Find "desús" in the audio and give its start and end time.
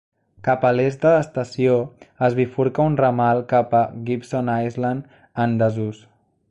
5.65-6.05